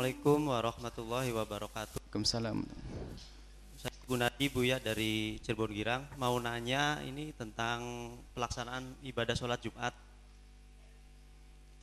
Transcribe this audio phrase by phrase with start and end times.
[0.00, 2.00] Assalamualaikum warahmatullahi wabarakatuh.
[2.00, 2.64] Waalaikumsalam.
[3.76, 9.60] Saya Bu Nadi Bu ya dari Cirebon Girang mau nanya ini tentang pelaksanaan ibadah sholat
[9.60, 9.92] Jumat.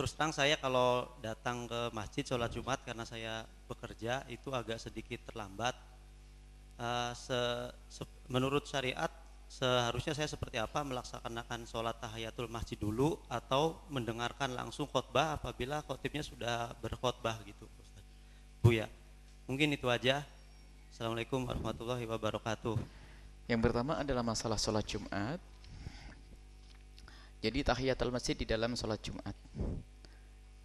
[0.00, 5.20] Terus terang saya kalau datang ke masjid sholat Jumat karena saya bekerja itu agak sedikit
[5.28, 5.76] terlambat.
[6.80, 7.36] Uh, se,
[8.00, 8.00] se,
[8.32, 9.12] menurut syariat
[9.44, 16.24] seharusnya saya seperti apa melaksanakan sholat tahiyatul masjid dulu atau mendengarkan langsung khutbah apabila khotibnya
[16.24, 17.68] sudah berkhutbah gitu.
[18.66, 18.90] Bu ya.
[19.46, 20.26] Mungkin itu aja.
[20.90, 22.74] Assalamualaikum warahmatullahi wabarakatuh.
[23.46, 25.38] Yang pertama adalah masalah sholat Jumat.
[27.38, 29.38] Jadi tahiyatul masjid di dalam sholat Jumat.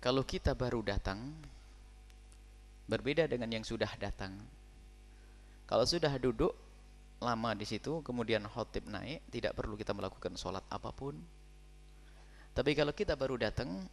[0.01, 1.29] Kalau kita baru datang,
[2.89, 4.33] berbeda dengan yang sudah datang.
[5.69, 6.57] Kalau sudah duduk
[7.21, 11.21] lama di situ, kemudian khotib naik, tidak perlu kita melakukan sholat apa pun.
[12.57, 13.85] Tapi kalau kita baru datang,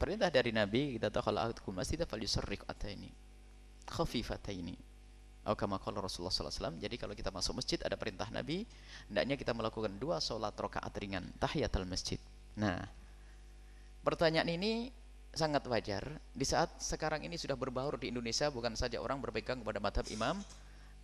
[0.00, 3.12] Perintah dari Nabi kita tahu kalau aku masjid falyusarrik ataini
[3.84, 4.76] khafifataini.
[5.44, 6.76] Atau kama qala Rasulullah sallallahu wasallam.
[6.80, 8.64] Jadi kalau kita masuk masjid ada perintah Nabi,
[9.12, 12.20] hendaknya kita melakukan dua salat rakaat ringan tahiyatul masjid.
[12.56, 12.80] Nah,
[14.04, 14.92] pertanyaan ini
[15.30, 16.02] sangat wajar
[16.34, 20.36] di saat sekarang ini sudah berbaur di Indonesia bukan saja orang berpegang kepada madhab Imam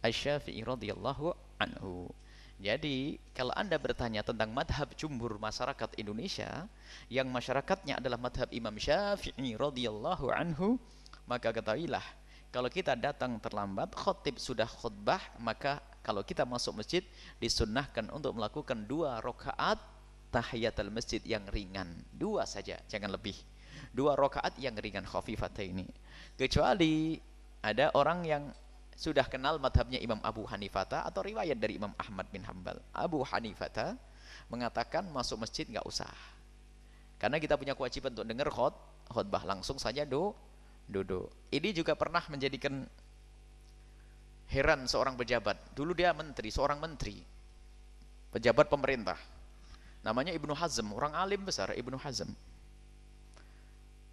[0.04, 2.10] Asy-Syafi'i radhiyallahu anhu.
[2.56, 6.64] Jadi kalau anda bertanya tentang madhab jumhur masyarakat Indonesia
[7.12, 10.80] yang masyarakatnya adalah madhab Imam Syafi'i radhiyallahu anhu
[11.28, 12.02] maka ketahuilah
[12.48, 17.04] kalau kita datang terlambat khotib sudah khutbah maka kalau kita masuk masjid
[17.42, 19.76] disunnahkan untuk melakukan dua rakaat
[20.30, 21.88] tahiyatul masjid yang ringan.
[22.14, 23.36] Dua saja jangan lebih.
[23.92, 25.84] Dua rakaat yang ringan khafifat ini.
[26.38, 27.18] Kecuali
[27.60, 28.42] ada orang yang
[28.96, 32.80] sudah kenal madhabnya Imam Abu Hanifata atau riwayat dari Imam Ahmad bin Hambal.
[32.96, 33.92] Abu Hanifata
[34.48, 36.10] mengatakan masuk masjid nggak usah.
[37.20, 38.74] Karena kita punya kewajiban untuk dengar khot,
[39.12, 40.32] khutbah langsung saja do,
[40.88, 41.28] duduk.
[41.52, 42.88] Ini juga pernah menjadikan
[44.48, 45.76] heran seorang pejabat.
[45.76, 47.20] Dulu dia menteri, seorang menteri.
[48.32, 49.16] Pejabat pemerintah.
[50.04, 52.30] Namanya Ibnu Hazm, orang alim besar Ibnu Hazm.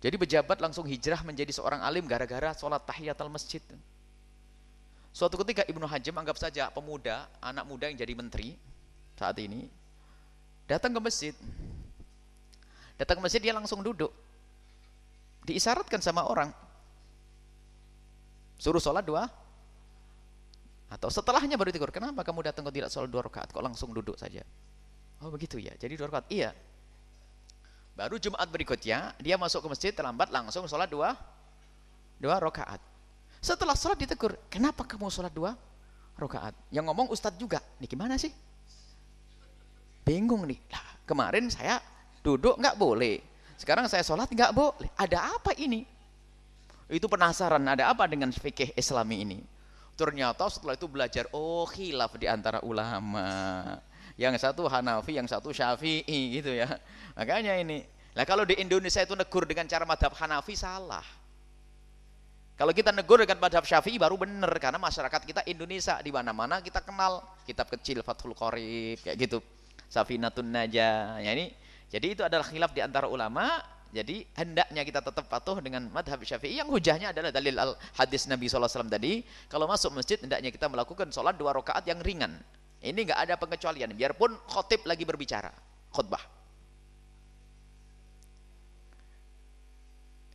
[0.04, 3.64] Jadi pejabat langsung hijrah menjadi seorang alim gara-gara sholat tahiyatul masjid.
[5.14, 8.58] Suatu ketika Ibnu Hajim anggap saja pemuda, anak muda yang jadi menteri
[9.14, 9.70] saat ini
[10.66, 11.38] datang ke masjid.
[12.98, 14.10] Datang ke masjid dia langsung duduk.
[15.46, 16.50] Diisyaratkan sama orang.
[18.58, 19.30] Suruh sholat dua
[20.90, 21.94] atau setelahnya baru ditegur.
[21.94, 23.54] Kenapa kamu datang kok tidak sholat dua rakaat?
[23.54, 24.42] Kok langsung duduk saja?
[25.22, 25.78] Oh begitu ya.
[25.78, 26.26] Jadi dua rakaat.
[26.34, 26.58] Iya.
[27.94, 31.14] Baru Jumat berikutnya dia masuk ke masjid terlambat langsung sholat dua
[32.18, 32.93] dua rakaat.
[33.44, 35.52] Setelah sholat ditegur, kenapa kamu sholat dua
[36.16, 36.56] rakaat?
[36.72, 38.32] Yang ngomong ustadz juga, nih gimana sih?
[40.08, 40.56] Bingung nih.
[40.72, 41.84] Lah, kemarin saya
[42.24, 43.20] duduk nggak boleh.
[43.60, 44.88] Sekarang saya sholat nggak boleh.
[44.96, 45.84] Ada apa ini?
[46.88, 49.40] Itu penasaran, ada apa dengan fikih islami ini?
[50.00, 53.76] Ternyata setelah itu belajar, oh khilaf di antara ulama.
[54.16, 56.80] Yang satu Hanafi, yang satu Syafi'i gitu ya.
[57.20, 57.84] Makanya ini.
[58.16, 61.23] Lah kalau di Indonesia itu negur dengan cara madhab Hanafi salah.
[62.54, 66.86] Kalau kita negur dengan madhab syafi'i baru benar karena masyarakat kita Indonesia di mana-mana kita
[66.86, 69.42] kenal kitab kecil Fathul Qorib kayak gitu.
[69.90, 71.18] Safinatun Najah.
[71.22, 71.50] Ya ini
[71.90, 73.62] jadi itu adalah khilaf di antara ulama.
[73.94, 78.50] Jadi hendaknya kita tetap patuh dengan madhab syafi'i yang hujahnya adalah dalil al hadis Nabi
[78.50, 79.22] SAW tadi.
[79.46, 82.42] Kalau masuk masjid hendaknya kita melakukan sholat dua rakaat yang ringan.
[82.82, 83.94] Ini nggak ada pengecualian.
[83.94, 85.54] Biarpun khotib lagi berbicara.
[85.94, 86.33] Khutbah.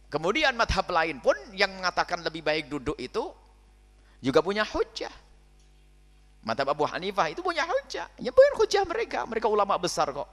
[0.08, 3.28] Kemudian madhab lain pun yang mengatakan lebih baik duduk itu
[4.24, 5.12] juga punya hujah.
[6.48, 8.08] Madhab Abu Hanifah itu punya hujah.
[8.16, 10.24] Ya bukan hujah mereka, mereka ulama besar kok.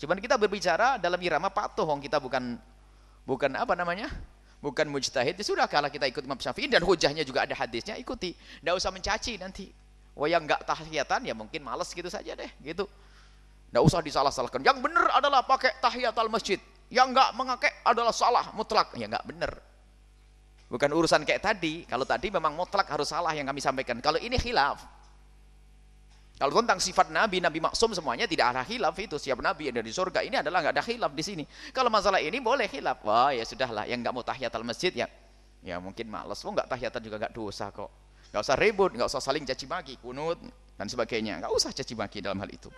[0.00, 2.56] Cuman kita berbicara dalam irama patuh, kita bukan
[3.28, 4.08] bukan apa namanya?
[4.64, 5.36] Bukan mujtahid.
[5.36, 8.32] Ya sudah kalau kita ikut Imam Syafi'i dan hujahnya juga ada hadisnya, ikuti.
[8.32, 9.68] Tidak usah mencaci nanti.
[10.16, 12.88] Wah yang enggak tahiyatan ya mungkin males gitu saja deh, gitu.
[13.68, 14.64] Tidak usah disalah-salahkan.
[14.64, 16.58] Yang benar adalah pakai tahiyat al masjid
[16.88, 19.52] yang enggak mengakai adalah salah mutlak ya enggak benar
[20.68, 24.36] bukan urusan kayak tadi kalau tadi memang mutlak harus salah yang kami sampaikan kalau ini
[24.36, 24.98] khilaf
[26.38, 29.18] kalau tentang sifat Nabi, Nabi maksum semuanya tidak ada khilaf itu.
[29.18, 31.44] Siap Nabi yang dari surga ini adalah enggak ada khilaf di sini.
[31.74, 33.02] Kalau masalah ini boleh khilaf.
[33.02, 35.10] Wah ya sudahlah, yang enggak mau tahiyat al masjid ya,
[35.66, 36.38] ya mungkin males.
[36.46, 37.90] Oh enggak tahiyatan juga enggak dosa kok.
[38.30, 40.38] Enggak usah ribut, enggak usah saling caci maki, kunut
[40.78, 41.42] dan sebagainya.
[41.42, 42.70] Enggak usah caci maki dalam hal itu.